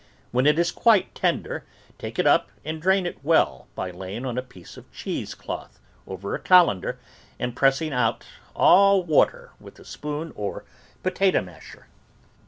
[0.31, 1.63] When it is quite tender,
[1.99, 5.35] take it up and drain it well by lay ing on a piece of cheese
[5.35, 6.97] cloth over a colander
[7.37, 8.25] and pressing out
[8.55, 10.65] all water with a spoon or
[11.03, 11.85] potato masher.